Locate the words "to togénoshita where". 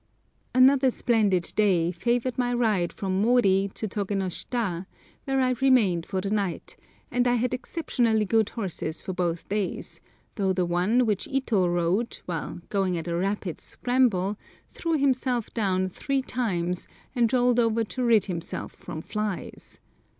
3.75-5.39